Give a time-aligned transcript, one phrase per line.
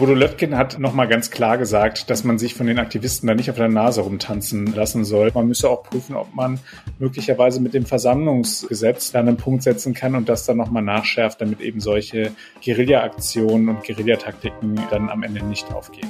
[0.00, 3.50] Bodo Löttgen hat nochmal ganz klar gesagt, dass man sich von den Aktivisten da nicht
[3.50, 5.30] auf der Nase rumtanzen lassen soll.
[5.34, 6.58] Man müsse auch prüfen, ob man
[6.98, 11.60] möglicherweise mit dem Versammlungsgesetz dann einen Punkt setzen kann und das dann nochmal nachschärft, damit
[11.60, 12.32] eben solche
[12.64, 16.08] Guerilla-Aktionen und Guerillataktiken dann am Ende nicht aufgehen.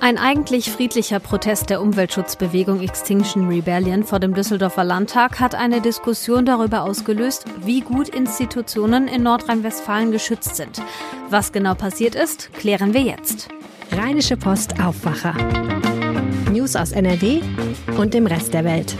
[0.00, 6.46] Ein eigentlich friedlicher Protest der Umweltschutzbewegung Extinction Rebellion vor dem Düsseldorfer Landtag hat eine Diskussion
[6.46, 10.80] darüber ausgelöst, wie gut Institutionen in Nordrhein-Westfalen geschützt sind.
[11.30, 13.48] Was genau passiert ist, klären wir jetzt.
[13.90, 15.34] Rheinische Post Aufwacher.
[16.52, 17.40] News aus NRW
[17.96, 18.94] und dem Rest der Welt.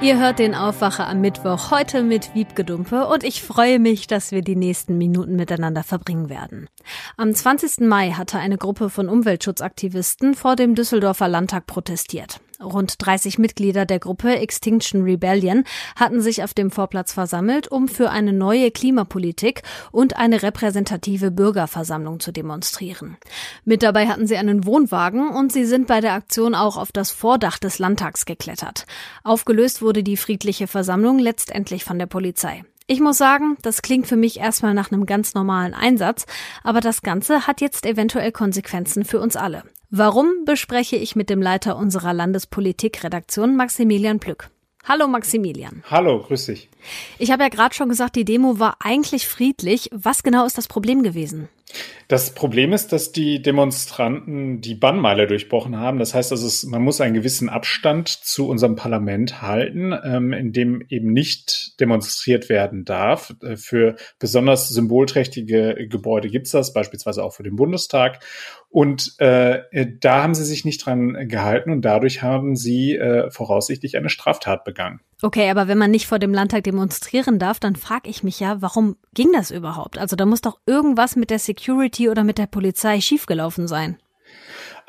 [0.00, 4.42] Ihr hört den Aufwacher am Mittwoch heute mit Wiebgedumpe und ich freue mich, dass wir
[4.42, 6.68] die nächsten Minuten miteinander verbringen werden.
[7.16, 7.80] Am 20.
[7.80, 12.40] Mai hatte eine Gruppe von Umweltschutzaktivisten vor dem Düsseldorfer Landtag protestiert.
[12.60, 15.62] Rund 30 Mitglieder der Gruppe Extinction Rebellion
[15.94, 19.62] hatten sich auf dem Vorplatz versammelt, um für eine neue Klimapolitik
[19.92, 23.16] und eine repräsentative Bürgerversammlung zu demonstrieren.
[23.64, 27.12] Mit dabei hatten sie einen Wohnwagen und sie sind bei der Aktion auch auf das
[27.12, 28.86] Vordach des Landtags geklettert.
[29.22, 32.64] Aufgelöst wurde die friedliche Versammlung letztendlich von der Polizei.
[32.88, 36.26] Ich muss sagen, das klingt für mich erstmal nach einem ganz normalen Einsatz,
[36.64, 39.62] aber das Ganze hat jetzt eventuell Konsequenzen für uns alle.
[39.90, 44.50] Warum bespreche ich mit dem Leiter unserer Landespolitikredaktion Maximilian Plück.
[44.84, 45.82] Hallo Maximilian.
[45.90, 46.68] Hallo, grüß dich.
[47.18, 49.88] Ich habe ja gerade schon gesagt, die Demo war eigentlich friedlich.
[49.90, 51.48] Was genau ist das Problem gewesen?
[52.08, 55.98] Das Problem ist, dass die Demonstranten die Bannmeile durchbrochen haben.
[55.98, 60.54] Das heißt also, es, man muss einen gewissen Abstand zu unserem Parlament halten, ähm, in
[60.54, 63.34] dem eben nicht demonstriert werden darf.
[63.42, 68.24] Äh, für besonders symbolträchtige Gebäude gibt es das, beispielsweise auch für den Bundestag.
[68.70, 69.60] Und äh,
[70.00, 74.64] da haben sie sich nicht dran gehalten und dadurch haben sie äh, voraussichtlich eine Straftat
[74.64, 75.00] begangen.
[75.20, 78.62] Okay, aber wenn man nicht vor dem Landtag demonstrieren darf, dann frage ich mich ja,
[78.62, 79.98] warum ging das überhaupt?
[79.98, 81.57] Also da muss doch irgendwas mit der Security
[82.08, 83.98] oder mit der Polizei schiefgelaufen sein.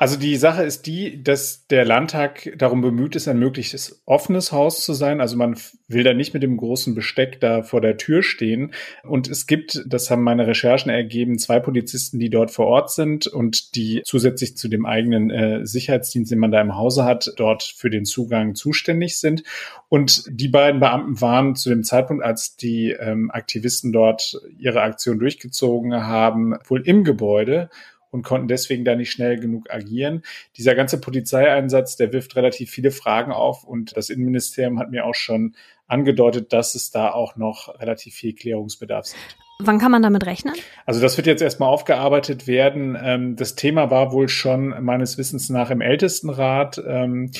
[0.00, 4.82] Also die Sache ist die, dass der Landtag darum bemüht ist, ein möglichst offenes Haus
[4.82, 5.20] zu sein.
[5.20, 8.72] Also man will da nicht mit dem großen Besteck da vor der Tür stehen.
[9.02, 13.26] Und es gibt, das haben meine Recherchen ergeben, zwei Polizisten, die dort vor Ort sind
[13.26, 17.62] und die zusätzlich zu dem eigenen äh, Sicherheitsdienst, den man da im Hause hat, dort
[17.62, 19.42] für den Zugang zuständig sind.
[19.90, 25.18] Und die beiden Beamten waren zu dem Zeitpunkt, als die ähm, Aktivisten dort ihre Aktion
[25.18, 27.68] durchgezogen haben, wohl im Gebäude
[28.10, 30.22] und konnten deswegen da nicht schnell genug agieren.
[30.56, 35.14] Dieser ganze Polizeieinsatz, der wirft relativ viele Fragen auf und das Innenministerium hat mir auch
[35.14, 35.54] schon
[35.86, 39.36] angedeutet, dass es da auch noch relativ viel Klärungsbedarf gibt.
[39.62, 40.54] Wann kann man damit rechnen?
[40.86, 42.96] Also das wird jetzt erstmal aufgearbeitet werden.
[43.00, 47.30] Ähm, das Thema war wohl schon meines Wissens nach im Ältestenrat ähm,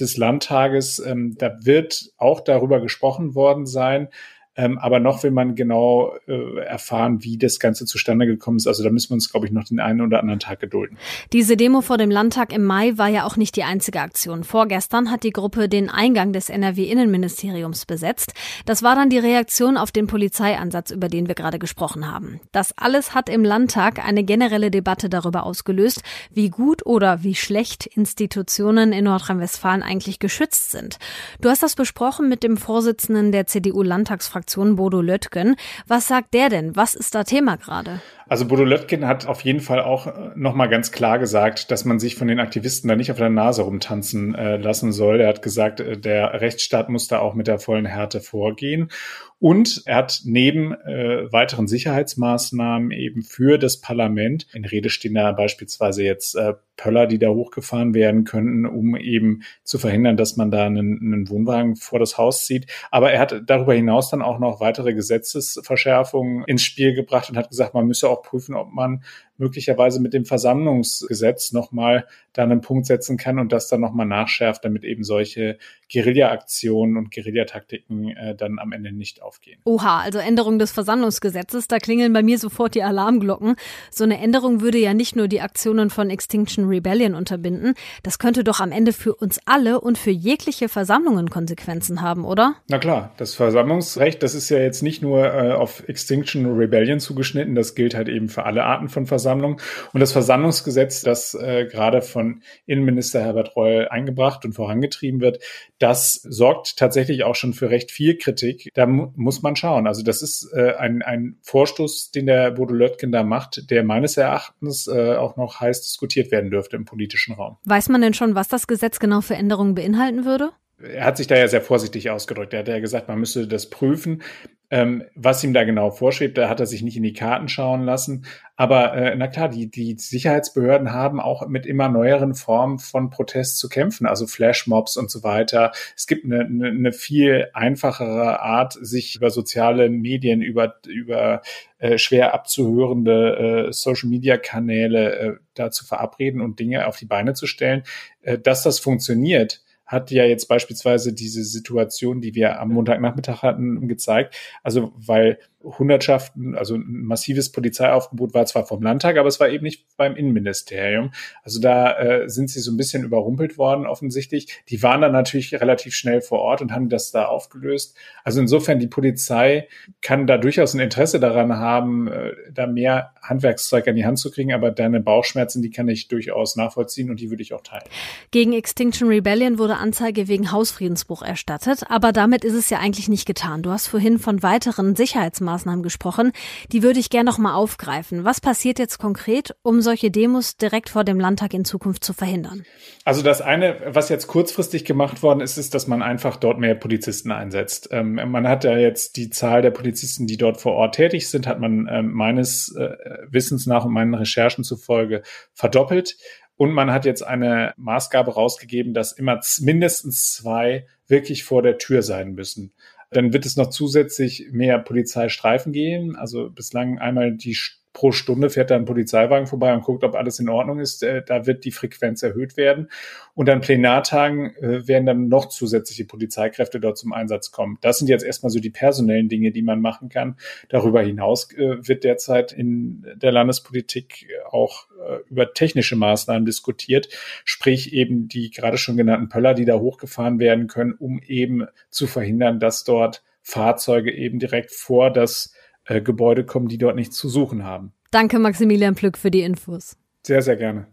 [0.00, 0.98] des Landtages.
[0.98, 4.08] Ähm, da wird auch darüber gesprochen worden sein.
[4.56, 8.66] Ähm, aber noch will man genau äh, erfahren, wie das Ganze zustande gekommen ist.
[8.66, 10.96] Also da müssen wir uns, glaube ich, noch den einen oder anderen Tag gedulden.
[11.32, 14.44] Diese Demo vor dem Landtag im Mai war ja auch nicht die einzige Aktion.
[14.44, 18.32] Vorgestern hat die Gruppe den Eingang des NRW-Innenministeriums besetzt.
[18.64, 22.40] Das war dann die Reaktion auf den Polizeiansatz, über den wir gerade gesprochen haben.
[22.52, 26.02] Das alles hat im Landtag eine generelle Debatte darüber ausgelöst,
[26.32, 30.96] wie gut oder wie schlecht Institutionen in Nordrhein-Westfalen eigentlich geschützt sind.
[31.42, 35.56] Du hast das besprochen mit dem Vorsitzenden der CDU-Landtagsfraktion Fraktion Bodo Löttgen.
[35.88, 36.76] Was sagt der denn?
[36.76, 38.00] Was ist da Thema gerade?
[38.28, 42.00] Also Bodo Löttgen hat auf jeden Fall auch äh, nochmal ganz klar gesagt, dass man
[42.00, 45.20] sich von den Aktivisten da nicht auf der Nase rumtanzen äh, lassen soll.
[45.20, 48.90] Er hat gesagt, äh, der Rechtsstaat muss da auch mit der vollen Härte vorgehen.
[49.38, 55.30] Und er hat neben äh, weiteren Sicherheitsmaßnahmen eben für das Parlament, in Rede stehen da
[55.32, 60.50] beispielsweise jetzt äh, Pöller, die da hochgefahren werden könnten, um eben zu verhindern, dass man
[60.50, 62.66] da einen, einen Wohnwagen vor das Haus zieht.
[62.90, 67.50] Aber er hat darüber hinaus dann auch noch weitere Gesetzesverschärfungen ins Spiel gebracht und hat
[67.50, 69.02] gesagt, man müsse auch prüfen, ob man
[69.38, 74.64] möglicherweise mit dem Versammlungsgesetz nochmal da einen Punkt setzen kann und das dann nochmal nachschärft,
[74.64, 75.58] damit eben solche
[75.92, 79.60] Guerilla-Aktionen und Guerillataktiken äh, dann am Ende nicht aufgehen.
[79.64, 83.56] Oha, also Änderung des Versammlungsgesetzes, da klingeln bei mir sofort die Alarmglocken.
[83.90, 88.44] So eine Änderung würde ja nicht nur die Aktionen von Extinction Rebellion unterbinden, das könnte
[88.44, 92.56] doch am Ende für uns alle und für jegliche Versammlungen Konsequenzen haben, oder?
[92.68, 97.54] Na klar, das Versammlungsrecht, das ist ja jetzt nicht nur äh, auf Extinction Rebellion zugeschnitten,
[97.54, 99.25] das gilt halt eben für alle Arten von Versammlungen.
[99.26, 105.42] Und das Versammlungsgesetz, das äh, gerade von Innenminister Herbert Reul eingebracht und vorangetrieben wird,
[105.78, 108.70] das sorgt tatsächlich auch schon für recht viel Kritik.
[108.74, 109.86] Da mu muss man schauen.
[109.86, 114.16] Also das ist äh, ein, ein Vorstoß, den der Bodo Löttgen da macht, der meines
[114.16, 117.56] Erachtens äh, auch noch heiß diskutiert werden dürfte im politischen Raum.
[117.64, 120.50] Weiß man denn schon, was das Gesetz genau für Änderungen beinhalten würde?
[120.78, 122.52] Er hat sich da ja sehr vorsichtig ausgedrückt.
[122.52, 124.22] Er hat ja gesagt, man müsse das prüfen.
[124.68, 127.84] Ähm, was ihm da genau vorschwebt, da hat er sich nicht in die Karten schauen
[127.84, 128.26] lassen.
[128.56, 133.58] Aber äh, na klar, die, die Sicherheitsbehörden haben auch mit immer neueren Formen von Protest
[133.58, 135.70] zu kämpfen, also Flashmobs und so weiter.
[135.94, 141.42] Es gibt eine, eine, eine viel einfachere Art, sich über soziale Medien, über, über
[141.78, 147.46] äh, schwer abzuhörende äh, Social-Media-Kanäle äh, da zu verabreden und Dinge auf die Beine zu
[147.46, 147.84] stellen.
[148.22, 153.88] Äh, dass das funktioniert, hat ja jetzt beispielsweise diese Situation, die wir am Montagnachmittag hatten,
[153.88, 154.34] gezeigt.
[154.62, 155.38] Also weil
[155.78, 160.14] Hundertschaften, also ein massives Polizeiaufgebot war zwar vom Landtag, aber es war eben nicht beim
[160.14, 161.10] Innenministerium.
[161.42, 164.62] Also da äh, sind sie so ein bisschen überrumpelt worden offensichtlich.
[164.68, 167.96] Die waren dann natürlich relativ schnell vor Ort und haben das da aufgelöst.
[168.22, 169.66] Also insofern, die Polizei
[170.02, 174.30] kann da durchaus ein Interesse daran haben, äh, da mehr Handwerkszeug an die Hand zu
[174.30, 177.84] kriegen, aber deine Bauchschmerzen, die kann ich durchaus nachvollziehen und die würde ich auch teilen.
[178.30, 183.26] Gegen Extinction Rebellion wurde Anzeige wegen Hausfriedensbruch erstattet, aber damit ist es ja eigentlich nicht
[183.26, 183.62] getan.
[183.62, 186.32] Du hast vorhin von weiteren Sicherheitsmaßnahmen Maßnahmen gesprochen.
[186.70, 188.24] Die würde ich gerne noch mal aufgreifen.
[188.24, 192.62] Was passiert jetzt konkret, um solche Demos direkt vor dem Landtag in Zukunft zu verhindern?
[193.04, 196.74] Also das eine, was jetzt kurzfristig gemacht worden ist, ist, dass man einfach dort mehr
[196.74, 197.88] Polizisten einsetzt.
[197.90, 201.46] Ähm, man hat ja jetzt die Zahl der Polizisten, die dort vor Ort tätig sind,
[201.46, 202.90] hat man ähm, meines äh,
[203.28, 205.22] Wissens nach und meinen Recherchen zufolge
[205.54, 206.16] verdoppelt.
[206.58, 212.02] Und man hat jetzt eine Maßgabe rausgegeben, dass immer mindestens zwei wirklich vor der Tür
[212.02, 212.72] sein müssen.
[213.10, 216.16] Dann wird es noch zusätzlich mehr Polizeistreifen geben.
[216.16, 217.56] Also bislang einmal die
[217.96, 221.02] pro Stunde fährt da ein Polizeiwagen vorbei und guckt, ob alles in Ordnung ist.
[221.02, 222.90] Äh, da wird die Frequenz erhöht werden.
[223.34, 227.78] Und an Plenartagen äh, werden dann noch zusätzliche Polizeikräfte dort zum Einsatz kommen.
[227.80, 230.36] Das sind jetzt erstmal so die personellen Dinge, die man machen kann.
[230.68, 234.88] Darüber hinaus äh, wird derzeit in der Landespolitik auch
[235.28, 237.08] über technische Maßnahmen diskutiert,
[237.44, 242.06] sprich eben die gerade schon genannten Pöller, die da hochgefahren werden können, um eben zu
[242.06, 245.54] verhindern, dass dort Fahrzeuge eben direkt vor das
[245.84, 247.92] äh, Gebäude kommen, die dort nichts zu suchen haben.
[248.10, 249.96] Danke, Maximilian Plück, für die Infos.
[250.24, 250.86] Sehr, sehr gerne.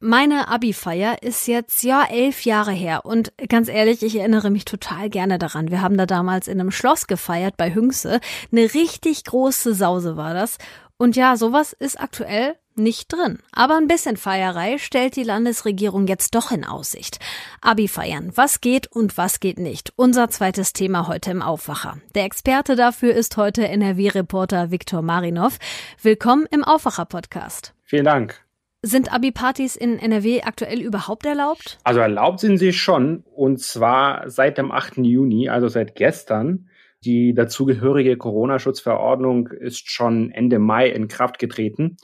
[0.00, 5.08] Meine Abi-Feier ist jetzt ja elf Jahre her und ganz ehrlich, ich erinnere mich total
[5.08, 5.70] gerne daran.
[5.70, 8.20] Wir haben da damals in einem Schloss gefeiert bei Hüngse.
[8.52, 10.58] Eine richtig große Sause war das.
[10.98, 13.38] Und ja, sowas ist aktuell nicht drin.
[13.52, 17.18] Aber ein bisschen Feierei stellt die Landesregierung jetzt doch in Aussicht.
[17.60, 18.32] Abi feiern.
[18.34, 19.92] Was geht und was geht nicht?
[19.96, 21.98] Unser zweites Thema heute im Aufwacher.
[22.14, 25.58] Der Experte dafür ist heute NRW-Reporter Viktor Marinov.
[26.02, 27.74] Willkommen im Aufwacher-Podcast.
[27.84, 28.44] Vielen Dank.
[28.82, 31.78] Sind Abi-Partys in NRW aktuell überhaupt erlaubt?
[31.84, 33.24] Also erlaubt sind sie schon.
[33.34, 34.98] Und zwar seit dem 8.
[34.98, 36.68] Juni, also seit gestern.
[37.04, 41.96] Die dazugehörige Corona-Schutzverordnung ist schon Ende Mai in Kraft getreten.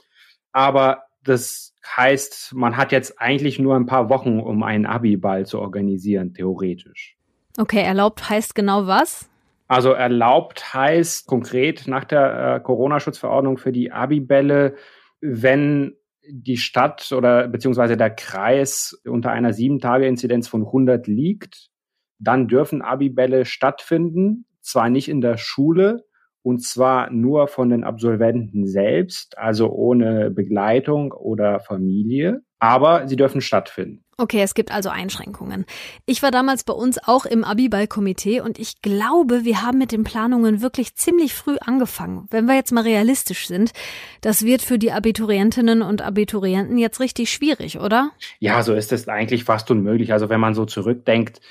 [0.51, 5.59] Aber das heißt, man hat jetzt eigentlich nur ein paar Wochen, um einen Abi-Ball zu
[5.59, 7.17] organisieren, theoretisch.
[7.57, 9.29] Okay, erlaubt heißt genau was?
[9.67, 14.75] Also erlaubt heißt konkret nach der äh, Corona-Schutzverordnung für die Abi-Bälle,
[15.21, 15.95] wenn
[16.27, 21.69] die Stadt oder beziehungsweise der Kreis unter einer sieben-Tage-Inzidenz von 100 liegt,
[22.19, 26.05] dann dürfen Abi-Bälle stattfinden, zwar nicht in der Schule,
[26.43, 33.41] und zwar nur von den Absolventen selbst, also ohne Begleitung oder Familie, aber sie dürfen
[33.41, 34.03] stattfinden.
[34.17, 35.65] Okay, es gibt also Einschränkungen.
[36.05, 40.03] Ich war damals bei uns auch im Abiball-Komitee und ich glaube, wir haben mit den
[40.03, 42.27] Planungen wirklich ziemlich früh angefangen.
[42.29, 43.71] Wenn wir jetzt mal realistisch sind,
[44.21, 48.11] das wird für die Abiturientinnen und Abiturienten jetzt richtig schwierig, oder?
[48.37, 50.13] Ja, so ist es eigentlich fast unmöglich.
[50.13, 51.41] Also wenn man so zurückdenkt,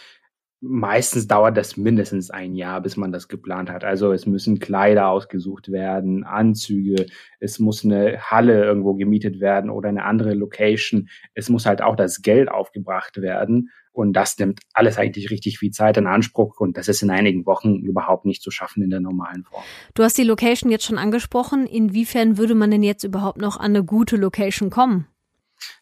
[0.60, 3.84] meistens dauert das mindestens ein Jahr, bis man das geplant hat.
[3.84, 7.06] Also es müssen Kleider ausgesucht werden, Anzüge,
[7.38, 11.08] es muss eine Halle irgendwo gemietet werden oder eine andere Location.
[11.34, 13.70] Es muss halt auch das Geld aufgebracht werden.
[13.92, 16.60] Und das nimmt alles eigentlich richtig viel Zeit in Anspruch.
[16.60, 19.64] Und das ist in einigen Wochen überhaupt nicht zu schaffen in der normalen Form.
[19.94, 21.66] Du hast die Location jetzt schon angesprochen.
[21.66, 25.06] Inwiefern würde man denn jetzt überhaupt noch an eine gute Location kommen?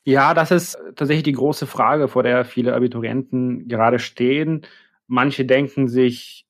[0.05, 4.67] Ja, das ist tatsächlich die große Frage, vor der viele Abiturienten gerade stehen.
[5.07, 6.47] Manche denken sich,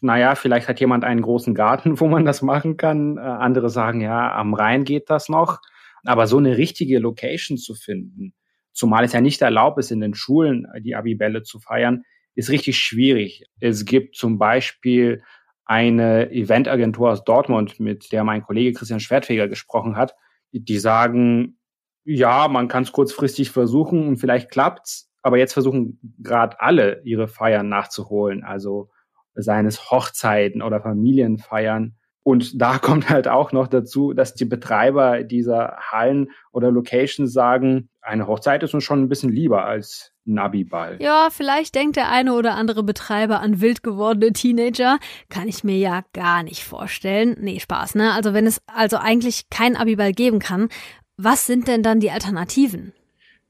[0.00, 3.16] naja, vielleicht hat jemand einen großen Garten, wo man das machen kann.
[3.16, 5.60] Äh, andere sagen, ja, am Rhein geht das noch.
[6.04, 8.34] Aber so eine richtige Location zu finden,
[8.72, 12.02] zumal es ja nicht erlaubt ist, in den Schulen die Abibälle zu feiern,
[12.34, 13.44] ist richtig schwierig.
[13.60, 15.22] Es gibt zum Beispiel
[15.64, 20.14] eine Eventagentur aus Dortmund, mit der mein Kollege Christian Schwertfeger gesprochen hat.
[20.52, 21.56] Die sagen,
[22.04, 27.28] ja, man kann es kurzfristig versuchen und vielleicht klappt's, aber jetzt versuchen gerade alle ihre
[27.28, 28.90] Feiern nachzuholen, also
[29.34, 31.96] seines Hochzeiten oder Familienfeiern.
[32.22, 37.88] Und da kommt halt auch noch dazu, dass die Betreiber dieser Hallen oder Locations sagen,
[38.00, 40.98] eine Hochzeit ist uns schon ein bisschen lieber als Nabiball.
[41.00, 44.98] Ja, vielleicht denkt der eine oder andere Betreiber an wild gewordene Teenager.
[45.30, 47.36] Kann ich mir ja gar nicht vorstellen.
[47.40, 48.12] Nee, Spaß, ne?
[48.12, 50.68] Also wenn es also eigentlich kein Abiball geben kann,
[51.16, 52.92] was sind denn dann die Alternativen?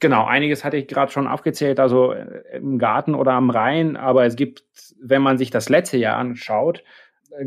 [0.00, 4.26] Genau, einiges hatte ich gerade schon aufgezählt, also äh, im Garten oder am Rhein, aber
[4.26, 4.64] es gibt,
[5.00, 6.83] wenn man sich das letzte Jahr anschaut,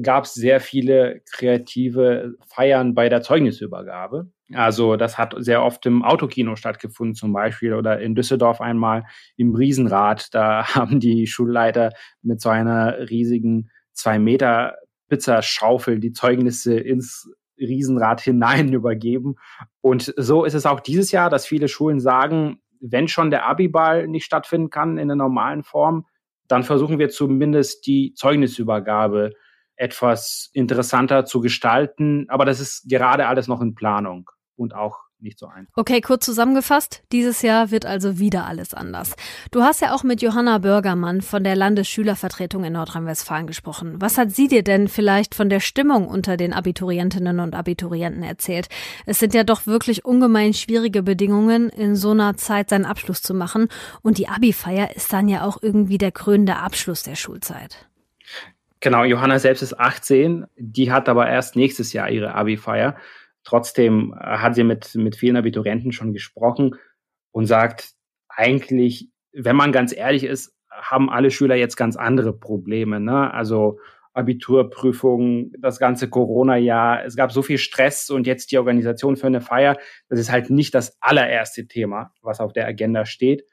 [0.01, 4.29] gab es sehr viele kreative Feiern bei der Zeugnisübergabe.
[4.53, 9.05] Also das hat sehr oft im Autokino stattgefunden zum Beispiel oder in Düsseldorf einmal
[9.35, 10.33] im Riesenrad.
[10.33, 14.77] Da haben die Schulleiter mit so einer riesigen zwei Meter
[15.09, 17.29] Pizzaschaufel die Zeugnisse ins
[17.59, 19.35] Riesenrad hinein übergeben.
[19.81, 24.07] Und so ist es auch dieses Jahr, dass viele Schulen sagen, wenn schon der Abiball
[24.07, 26.05] nicht stattfinden kann in der normalen Form,
[26.47, 29.31] dann versuchen wir zumindest die Zeugnisübergabe
[29.75, 32.25] etwas interessanter zu gestalten.
[32.29, 35.71] Aber das ist gerade alles noch in Planung und auch nicht so einfach.
[35.75, 39.15] Okay, kurz zusammengefasst, dieses Jahr wird also wieder alles anders.
[39.51, 43.95] Du hast ja auch mit Johanna Bürgermann von der Landesschülervertretung in Nordrhein-Westfalen gesprochen.
[43.99, 48.69] Was hat sie dir denn vielleicht von der Stimmung unter den Abiturientinnen und Abiturienten erzählt?
[49.05, 53.33] Es sind ja doch wirklich ungemein schwierige Bedingungen, in so einer Zeit seinen Abschluss zu
[53.33, 53.67] machen.
[54.01, 57.87] Und die Abi-Feier ist dann ja auch irgendwie der krönende Abschluss der Schulzeit.
[58.79, 62.95] Genau, Johanna selbst ist 18, die hat aber erst nächstes Jahr ihre Abi-Feier.
[63.47, 66.75] Trotzdem äh, hat sie mit, mit vielen Abiturienten schon gesprochen
[67.31, 67.93] und sagt,
[68.27, 72.99] eigentlich, wenn man ganz ehrlich ist, haben alle Schüler jetzt ganz andere Probleme.
[72.99, 73.33] Ne?
[73.33, 73.79] Also
[74.13, 79.41] Abiturprüfungen, das ganze Corona-Jahr, es gab so viel Stress und jetzt die Organisation für eine
[79.41, 79.77] Feier,
[80.09, 83.43] das ist halt nicht das allererste Thema, was auf der Agenda steht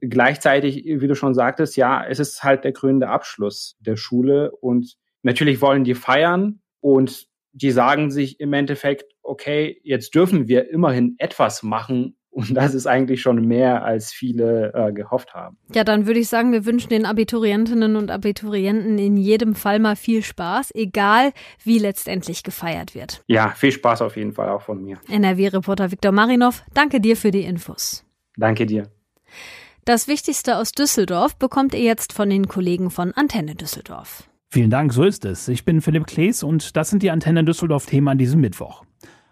[0.00, 4.96] gleichzeitig, wie du schon sagtest, ja, es ist halt der krönende Abschluss der Schule und
[5.22, 7.26] natürlich wollen die feiern und
[7.62, 12.86] die sagen sich im Endeffekt, okay, jetzt dürfen wir immerhin etwas machen und das ist
[12.86, 15.58] eigentlich schon mehr, als viele äh, gehofft haben.
[15.74, 19.96] Ja, dann würde ich sagen, wir wünschen den Abiturientinnen und Abiturienten in jedem Fall mal
[19.96, 21.32] viel Spaß, egal
[21.64, 23.24] wie letztendlich gefeiert wird.
[23.26, 24.98] Ja, viel Spaß auf jeden Fall auch von mir.
[25.10, 28.04] NRW-Reporter Viktor Marinov, danke dir für die Infos.
[28.36, 28.84] Danke dir.
[29.84, 34.27] Das Wichtigste aus Düsseldorf bekommt ihr jetzt von den Kollegen von Antenne Düsseldorf.
[34.50, 35.46] Vielen Dank, so ist es.
[35.48, 38.82] Ich bin Philipp Klees und das sind die Antenne Düsseldorf-Themen an diesem Mittwoch.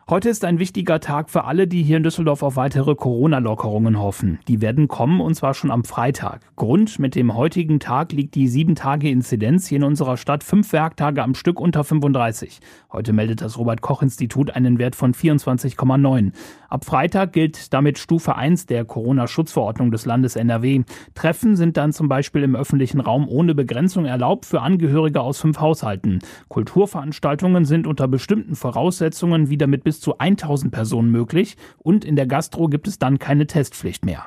[0.08, 4.38] Heute ist ein wichtiger Tag für alle, die hier in Düsseldorf auf weitere Corona-Lockerungen hoffen.
[4.46, 6.42] Die werden kommen und zwar schon am Freitag.
[6.54, 11.34] Grund mit dem heutigen Tag liegt die 7-Tage-Inzidenz hier in unserer Stadt fünf Werktage am
[11.34, 12.60] Stück unter 35.
[12.92, 16.32] Heute meldet das Robert-Koch-Institut einen Wert von 24,9.
[16.68, 20.82] Ab Freitag gilt damit Stufe 1 der Corona-Schutzverordnung des Landes NRW.
[21.14, 25.60] Treffen sind dann zum Beispiel im öffentlichen Raum ohne Begrenzung erlaubt für Angehörige aus fünf
[25.60, 26.20] Haushalten.
[26.48, 32.26] Kulturveranstaltungen sind unter bestimmten Voraussetzungen wieder mit bis zu 1000 Personen möglich und in der
[32.26, 34.26] Gastro gibt es dann keine Testpflicht mehr.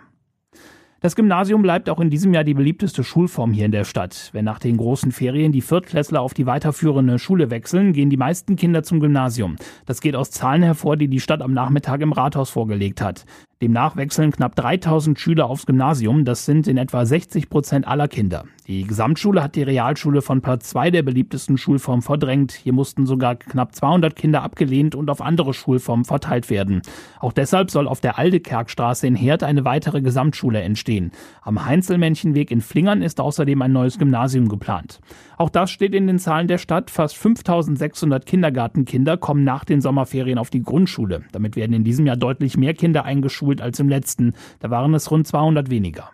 [1.02, 4.32] Das Gymnasium bleibt auch in diesem Jahr die beliebteste Schulform hier in der Stadt.
[4.34, 8.58] Wenn nach den großen Ferien die Viertklässler auf die weiterführende Schule wechseln, gehen die meisten
[8.58, 9.56] Kinder zum Gymnasium.
[9.86, 13.24] Das geht aus Zahlen hervor, die die Stadt am Nachmittag im Rathaus vorgelegt hat.
[13.62, 16.24] Demnach wechseln knapp 3000 Schüler aufs Gymnasium.
[16.24, 18.46] Das sind in etwa 60 Prozent aller Kinder.
[18.68, 22.54] Die Gesamtschule hat die Realschule von Platz zwei der beliebtesten Schulformen verdrängt.
[22.54, 26.84] Hier mussten sogar knapp 200 Kinder abgelehnt und auf andere Schulformen verteilt werden.
[27.20, 31.12] Auch deshalb soll auf der Aldekerkstraße in Herd eine weitere Gesamtschule entstehen.
[31.42, 35.02] Am Heinzelmännchenweg in Flingern ist außerdem ein neues Gymnasium geplant.
[35.36, 36.92] Auch das steht in den Zahlen der Stadt.
[36.92, 41.24] Fast 5600 Kindergartenkinder kommen nach den Sommerferien auf die Grundschule.
[41.34, 44.34] Damit werden in diesem Jahr deutlich mehr Kinder eingeschult geschult als im letzten.
[44.60, 46.10] Da waren es rund 200 weniger.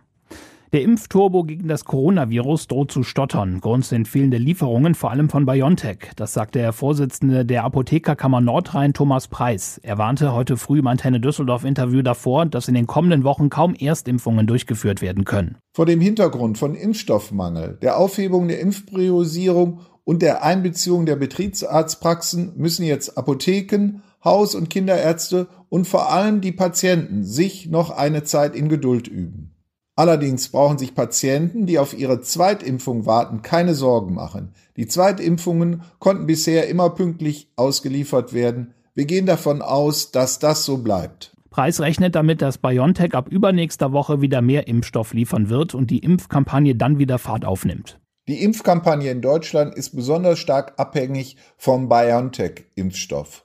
[0.74, 3.62] Der Impfturbo gegen das Coronavirus droht zu stottern.
[3.62, 6.12] Grund sind fehlende Lieferungen, vor allem von BioNTech.
[6.18, 9.80] Das sagte der Vorsitzende der Apothekerkammer Nordrhein, Thomas Preis.
[9.84, 13.74] Er warnte heute früh im Antenne Düsseldorf Interview davor, dass in den kommenden Wochen kaum
[13.74, 15.58] Erstimpfungen durchgeführt werden können.
[15.74, 22.84] Vor dem Hintergrund von Impfstoffmangel, der Aufhebung der Impfpriorisierung und der Einbeziehung der Betriebsarztpraxen müssen
[22.84, 28.70] jetzt Apotheken, Haus- und Kinderärzte und vor allem die Patienten sich noch eine Zeit in
[28.70, 29.54] Geduld üben.
[29.98, 34.54] Allerdings brauchen sich Patienten, die auf ihre Zweitimpfung warten, keine Sorgen machen.
[34.78, 38.74] Die Zweitimpfungen konnten bisher immer pünktlich ausgeliefert werden.
[38.94, 41.36] Wir gehen davon aus, dass das so bleibt.
[41.50, 46.00] Preis rechnet damit, dass BioNTech ab übernächster Woche wieder mehr Impfstoff liefern wird und die
[46.00, 48.00] Impfkampagne dann wieder Fahrt aufnimmt.
[48.30, 53.45] Die Impfkampagne in Deutschland ist besonders stark abhängig vom BioNTech-Impfstoff.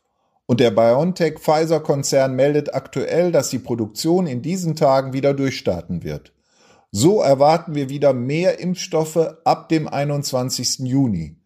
[0.50, 6.32] Und der BioNTech-Pfizer-Konzern meldet aktuell, dass die Produktion in diesen Tagen wieder durchstarten wird.
[6.90, 10.80] So erwarten wir wieder mehr Impfstoffe ab dem 21.
[10.80, 11.36] Juni.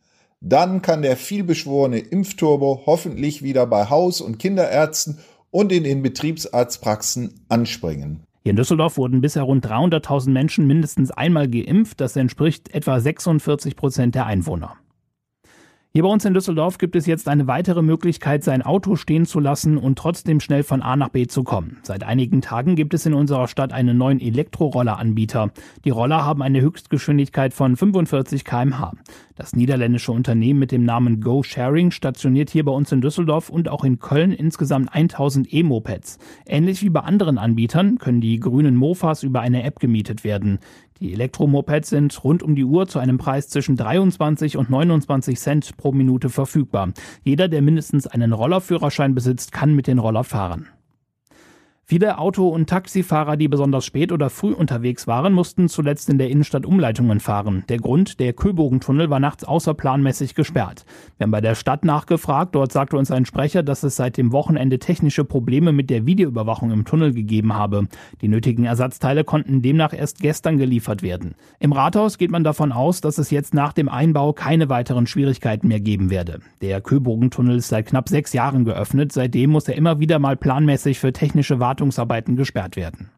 [0.41, 5.19] Dann kann der vielbeschworene Impfturbo hoffentlich wieder bei Haus- und Kinderärzten
[5.51, 8.23] und in den Betriebsarztpraxen anspringen.
[8.43, 12.01] Hier in Düsseldorf wurden bisher rund 300.000 Menschen mindestens einmal geimpft.
[12.01, 14.79] Das entspricht etwa 46 Prozent der Einwohner.
[15.97, 19.39] Hier bei uns in Düsseldorf gibt es jetzt eine weitere Möglichkeit, sein Auto stehen zu
[19.39, 21.77] lassen und trotzdem schnell von A nach B zu kommen.
[21.85, 25.53] Seit einigen Tagen gibt es in unserer Stadt einen neuen Elektroroller-Anbieter.
[25.85, 28.95] Die Roller haben eine Höchstgeschwindigkeit von 45 kmh.
[29.37, 33.69] Das niederländische Unternehmen mit dem Namen Go Sharing stationiert hier bei uns in Düsseldorf und
[33.69, 36.19] auch in Köln insgesamt 1000 E-Mopeds.
[36.45, 40.59] Ähnlich wie bei anderen Anbietern können die grünen Mofas über eine App gemietet werden.
[41.01, 45.77] Die Elektromopeds sind rund um die Uhr zu einem Preis zwischen 23 und 29 Cent
[45.77, 46.93] pro Minute verfügbar.
[47.25, 50.69] Jeder, der mindestens einen Rollerführerschein besitzt, kann mit den Roller fahren.
[51.87, 56.31] Viele Auto- und Taxifahrer, die besonders spät oder früh unterwegs waren, mussten zuletzt in der
[56.31, 57.63] Innenstadt Umleitungen fahren.
[57.69, 60.87] Der Grund, der Köbogentunnel war nachts außerplanmäßig gesperrt.
[61.19, 62.55] Wir haben bei der Stadt nachgefragt.
[62.55, 66.71] Dort sagte uns ein Sprecher, dass es seit dem Wochenende technische Probleme mit der Videoüberwachung
[66.71, 67.87] im Tunnel gegeben habe.
[68.23, 71.35] Die nötigen Ersatzteile konnten demnach erst gestern geliefert werden.
[71.59, 75.69] Im Rathaus geht man davon aus, dass es jetzt nach dem Einbau keine weiteren Schwierigkeiten
[75.69, 76.41] mehr geben werde.
[76.63, 79.13] Der Köbogentunnel ist seit knapp sechs Jahren geöffnet.
[79.13, 83.11] Seitdem muss er immer wieder mal planmäßig für technische Wartung Wartungsarbeiten gesperrt werden.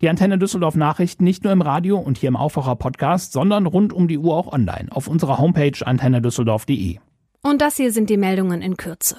[0.00, 3.92] Die Antenne Düsseldorf Nachrichten nicht nur im Radio und hier im Aufwacher Podcast, sondern rund
[3.92, 6.98] um die Uhr auch online auf unserer Homepage antennedüsseldorf.de.
[7.42, 9.16] Und das hier sind die Meldungen in Kürze.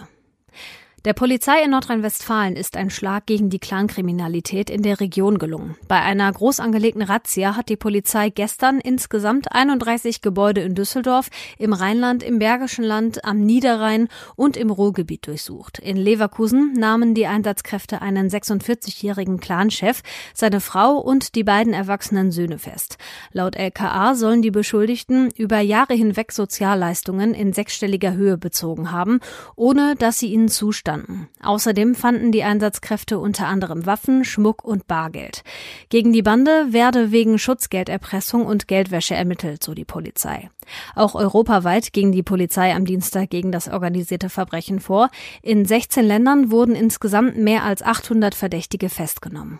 [1.03, 5.75] Der Polizei in Nordrhein-Westfalen ist ein Schlag gegen die Clankriminalität in der Region gelungen.
[5.87, 11.73] Bei einer groß angelegten Razzia hat die Polizei gestern insgesamt 31 Gebäude in Düsseldorf, im
[11.73, 15.79] Rheinland, im Bergischen Land, am Niederrhein und im Ruhrgebiet durchsucht.
[15.79, 20.03] In Leverkusen nahmen die Einsatzkräfte einen 46-jährigen Clanchef,
[20.35, 22.99] seine Frau und die beiden erwachsenen Söhne fest.
[23.31, 29.19] Laut LKA sollen die Beschuldigten über Jahre hinweg Sozialleistungen in sechsstelliger Höhe bezogen haben,
[29.55, 31.29] ohne dass sie ihnen zustanden standen.
[31.41, 35.43] Außerdem fanden die Einsatzkräfte unter anderem Waffen, Schmuck und Bargeld.
[35.89, 40.49] Gegen die Bande werde wegen Schutzgelderpressung und Geldwäsche ermittelt, so die Polizei.
[40.95, 45.09] Auch europaweit ging die Polizei am Dienstag gegen das organisierte Verbrechen vor.
[45.41, 49.59] In 16 Ländern wurden insgesamt mehr als 800 Verdächtige festgenommen.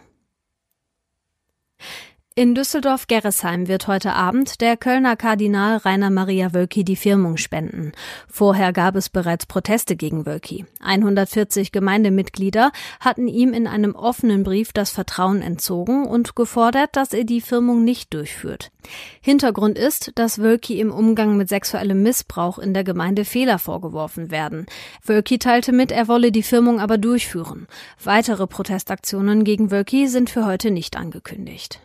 [2.34, 7.92] In Düsseldorf-Gerresheim wird heute Abend der Kölner Kardinal Rainer Maria Wölki die Firmung spenden.
[8.30, 10.66] Vorher gab es bereits Proteste gegen Wölki.
[10.80, 17.26] 140 Gemeindemitglieder hatten ihm in einem offenen Brief das Vertrauen entzogen und gefordert, dass er
[17.26, 18.72] die Firmung nicht durchführt.
[19.20, 24.68] Hintergrund ist, dass Wölki im Umgang mit sexuellem Missbrauch in der Gemeinde Fehler vorgeworfen werden.
[25.04, 27.68] Wölki teilte mit, er wolle die Firmung aber durchführen.
[28.02, 31.82] Weitere Protestaktionen gegen Wölki sind für heute nicht angekündigt.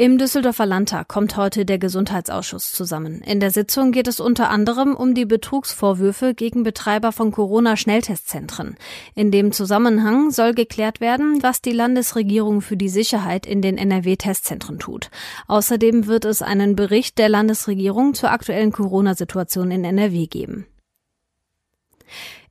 [0.00, 3.20] Im Düsseldorfer Landtag kommt heute der Gesundheitsausschuss zusammen.
[3.20, 8.76] In der Sitzung geht es unter anderem um die Betrugsvorwürfe gegen Betreiber von Corona-Schnelltestzentren.
[9.16, 14.78] In dem Zusammenhang soll geklärt werden, was die Landesregierung für die Sicherheit in den NRW-Testzentren
[14.78, 15.10] tut.
[15.48, 20.68] Außerdem wird es einen Bericht der Landesregierung zur aktuellen Corona-Situation in NRW geben.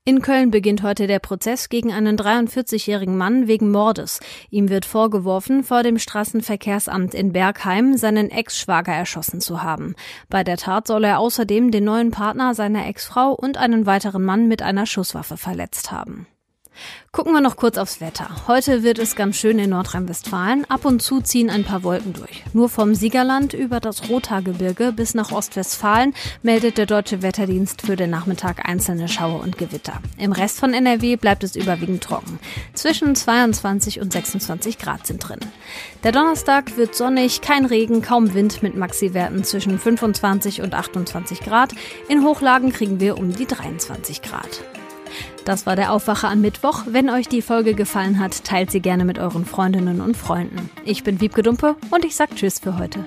[0.07, 4.21] In Köln beginnt heute der Prozess gegen einen 43-jährigen Mann wegen Mordes.
[4.49, 9.95] Ihm wird vorgeworfen, vor dem Straßenverkehrsamt in Bergheim seinen Ex-Schwager erschossen zu haben.
[10.29, 14.47] Bei der Tat soll er außerdem den neuen Partner seiner Ex-Frau und einen weiteren Mann
[14.47, 16.25] mit einer Schusswaffe verletzt haben.
[17.11, 18.29] Gucken wir noch kurz aufs Wetter.
[18.47, 20.65] Heute wird es ganz schön in Nordrhein-Westfalen.
[20.69, 22.43] Ab und zu ziehen ein paar Wolken durch.
[22.53, 26.13] Nur vom Siegerland über das Rothaargebirge bis nach Ostwestfalen
[26.43, 30.01] meldet der Deutsche Wetterdienst für den Nachmittag einzelne Schauer und Gewitter.
[30.17, 32.39] Im Rest von NRW bleibt es überwiegend trocken.
[32.73, 35.39] Zwischen 22 und 26 Grad sind drin.
[36.03, 41.73] Der Donnerstag wird sonnig, kein Regen, kaum Wind mit Maxiwerten zwischen 25 und 28 Grad.
[42.09, 44.63] In Hochlagen kriegen wir um die 23 Grad.
[45.47, 46.83] Das war der Aufwacher am Mittwoch.
[46.87, 50.69] Wenn euch die Folge gefallen hat, teilt sie gerne mit euren Freundinnen und Freunden.
[50.83, 53.05] Ich bin Wiebke Dumpe und ich sag Tschüss für heute.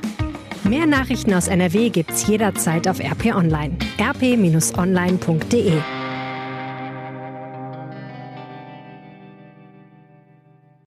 [0.65, 3.77] Mehr Nachrichten aus NRW gibt's jederzeit auf RP Online.
[4.01, 5.83] rp-online.de